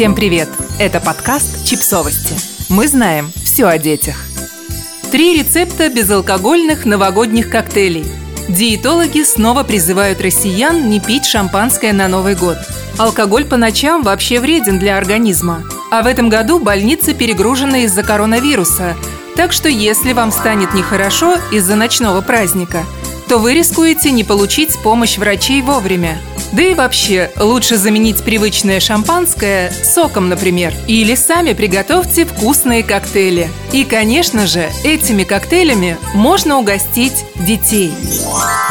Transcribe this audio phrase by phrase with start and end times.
[0.00, 0.48] Всем привет!
[0.78, 2.34] Это подкаст «Чипсовости».
[2.70, 4.16] Мы знаем все о детях.
[5.12, 8.06] Три рецепта безалкогольных новогодних коктейлей.
[8.48, 12.56] Диетологи снова призывают россиян не пить шампанское на Новый год.
[12.96, 15.64] Алкоголь по ночам вообще вреден для организма.
[15.90, 18.96] А в этом году больницы перегружены из-за коронавируса.
[19.36, 22.86] Так что если вам станет нехорошо из-за ночного праздника,
[23.28, 26.18] то вы рискуете не получить помощь врачей вовремя–
[26.52, 30.74] да и вообще, лучше заменить привычное шампанское соком, например.
[30.88, 33.48] Или сами приготовьте вкусные коктейли.
[33.72, 37.92] И, конечно же, этими коктейлями можно угостить детей.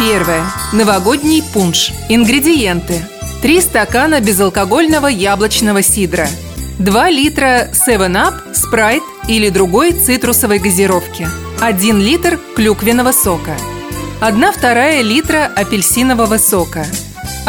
[0.00, 0.42] Первое.
[0.72, 1.92] Новогодний пунш.
[2.08, 3.06] Ингредиенты.
[3.42, 6.28] 3 стакана безалкогольного яблочного сидра.
[6.80, 11.28] 2 литра 7-Up, Sprite или другой цитрусовой газировки.
[11.60, 13.56] 1 литр клюквенного сока.
[14.20, 16.84] 1 вторая литра апельсинового сока–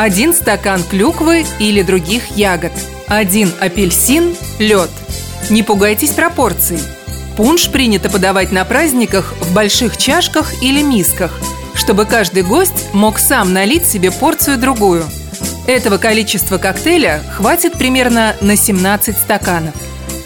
[0.02, 2.72] один стакан клюквы или других ягод,
[3.06, 4.90] один апельсин, лед.
[5.52, 6.80] Не пугайтесь пропорций.
[7.38, 11.40] Пунш принято подавать на праздниках в больших чашках или мисках,
[11.76, 15.06] чтобы каждый гость мог сам налить себе порцию другую.
[15.68, 19.76] Этого количества коктейля хватит примерно на 17 стаканов.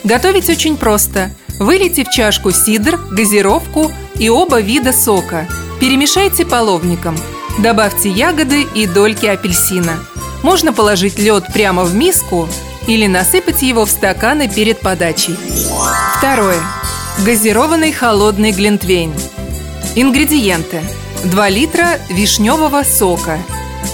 [0.05, 1.31] Готовить очень просто.
[1.59, 5.45] Вылейте в чашку сидр, газировку и оба вида сока.
[5.79, 7.17] Перемешайте половником–
[7.57, 10.05] Добавьте ягоды и дольки апельсина.
[10.43, 12.49] Можно положить лед прямо в миску
[12.85, 15.37] или насыпать его в стаканы перед подачей.
[16.17, 16.59] Второе.
[17.25, 19.13] Газированный холодный глинтвейн.
[19.95, 20.81] Ингредиенты.
[21.23, 23.39] 2 литра вишневого сока,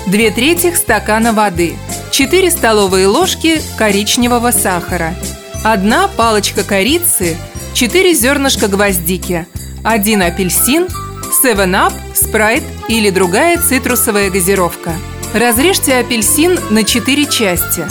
[0.08, 1.78] 2 трети стакана воды,
[2.12, 5.16] 4 столовые ложки коричневого сахара,
[5.64, 7.38] 1 палочка корицы,
[7.74, 9.48] 4 зернышка гвоздики,
[9.86, 10.88] 1 апельсин,
[11.32, 14.94] 7-Up, Sprite или другая цитрусовая газировка.
[15.34, 17.86] Разрежьте апельсин на 4 части.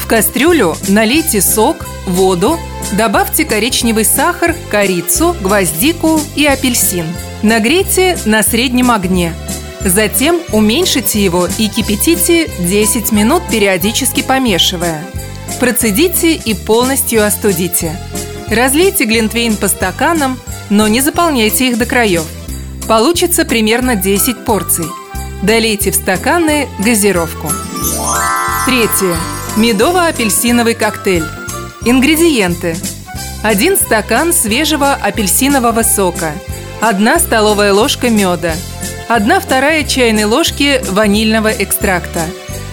[0.00, 2.58] В кастрюлю налейте сок, воду,
[2.92, 7.06] добавьте коричневый сахар, корицу, гвоздику и апельсин.
[7.42, 9.32] Нагрейте на среднем огне.
[9.84, 15.04] Затем уменьшите его и кипятите 10 минут, периодически помешивая.
[15.58, 17.98] Процедите и полностью остудите.
[18.48, 20.38] Разлейте глинтвейн по стаканам,
[20.70, 22.24] но не заполняйте их до краев.
[22.90, 24.86] Получится примерно 10 порций.
[25.44, 27.48] Долейте в стаканы газировку.
[28.66, 29.14] Третье.
[29.56, 31.22] Медово-апельсиновый коктейль.
[31.84, 32.76] Ингредиенты.
[33.44, 36.32] 1 стакан свежего апельсинового сока,
[36.80, 38.54] 1 столовая ложка меда,
[39.08, 42.22] 1 вторая чайной ложки ванильного экстракта,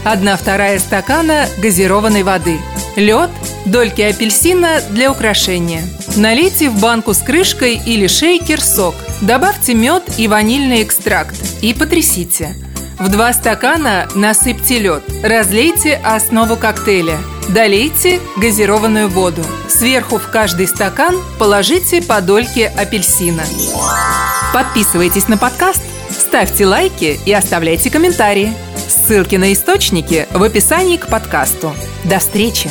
[0.03, 2.57] 1 вторая стакана газированной воды,
[2.95, 3.29] лед,
[3.67, 5.83] дольки апельсина для украшения.
[6.15, 12.55] Налейте в банку с крышкой или шейкер сок– Добавьте мед и ванильный экстракт и потрясите.
[12.99, 15.03] В два стакана насыпьте лед.
[15.23, 17.17] Разлейте основу коктейля.
[17.49, 19.43] Долейте газированную воду.
[19.69, 23.43] Сверху в каждый стакан положите по дольке апельсина.
[24.53, 28.55] Подписывайтесь на подкаст, ставьте лайки и оставляйте комментарии.
[28.87, 31.73] Ссылки на источники в описании к подкасту.
[32.03, 32.69] До встречи!